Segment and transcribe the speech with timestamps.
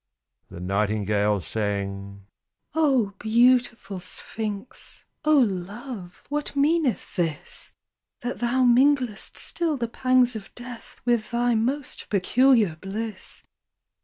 [0.49, 2.25] The nightingale sang:
[2.73, 5.05] "Oh beautiful sphinx.
[5.23, 6.23] Oh love!
[6.27, 7.73] what meaneth this?
[8.21, 13.43] That thou minglest still the pangs of death With thy most peculiar bliss?